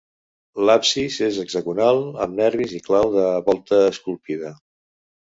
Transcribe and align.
L'absis 0.69 1.17
és 1.27 1.37
hexagonal, 1.43 2.03
amb 2.27 2.41
nervis 2.41 2.75
i 2.81 2.83
clau 2.91 3.15
de 3.21 3.29
volta 3.53 3.85
esculpida. 3.95 4.57